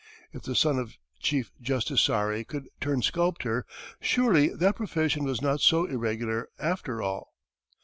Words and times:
If 0.33 0.41
the 0.41 0.55
son 0.55 0.79
of 0.79 0.97
Chief 1.19 1.51
Justice 1.61 2.01
Story 2.01 2.43
could 2.43 2.69
turn 2.79 3.03
sculptor, 3.03 3.67
surely 3.99 4.47
that 4.47 4.75
profession 4.75 5.25
was 5.25 5.43
not 5.43 5.61
so 5.61 5.85
irregular, 5.85 6.49
after 6.59 7.03
all! 7.03 7.35